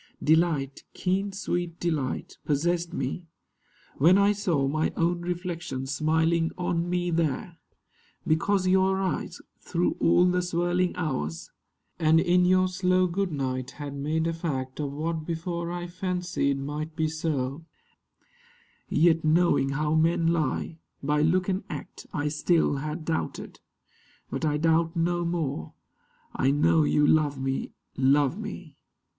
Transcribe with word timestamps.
Delight, 0.23 0.83
Keen 0.95 1.31
sweet 1.31 1.79
delight, 1.79 2.39
possessed 2.43 2.91
me, 2.91 3.27
when 3.97 4.17
I 4.17 4.31
saw 4.31 4.67
My 4.67 4.91
own 4.97 5.21
reflection 5.21 5.85
smiling 5.85 6.49
on 6.57 6.89
me 6.89 7.11
there, 7.11 7.59
Because 8.25 8.65
your 8.65 8.99
eyes, 8.99 9.39
through 9.59 9.97
all 9.99 10.25
the 10.25 10.41
swirling 10.41 10.95
hours, 10.95 11.51
And 11.99 12.19
in 12.19 12.45
your 12.45 12.67
slow 12.67 13.05
good 13.05 13.31
night, 13.31 13.69
had 13.77 13.93
made 13.93 14.25
a 14.25 14.33
fact 14.33 14.79
Of 14.79 14.91
what 14.91 15.23
before 15.23 15.71
I 15.71 15.85
fancied 15.85 16.57
might 16.57 16.95
be 16.95 17.07
so; 17.07 17.63
Yet 18.89 19.23
knowing 19.23 19.69
how 19.69 19.93
men 19.93 20.25
lie, 20.33 20.79
by 21.03 21.21
look 21.21 21.47
and 21.47 21.63
act, 21.69 22.07
I 22.11 22.27
still 22.27 22.77
had 22.77 23.05
doubted. 23.05 23.59
But 24.31 24.45
I 24.45 24.57
doubt 24.57 24.95
no 24.95 25.23
more, 25.25 25.73
I 26.35 26.49
know 26.49 26.81
you 26.85 27.05
love 27.05 27.39
me, 27.39 27.73
love 27.95 28.39
me. 28.39 28.77